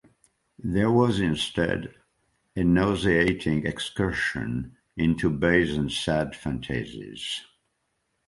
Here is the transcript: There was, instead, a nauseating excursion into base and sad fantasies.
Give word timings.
There 0.57 0.89
was, 0.89 1.19
instead, 1.19 1.93
a 2.55 2.63
nauseating 2.63 3.67
excursion 3.67 4.75
into 4.97 5.29
base 5.29 5.77
and 5.77 5.91
sad 5.91 6.35
fantasies. 6.35 7.45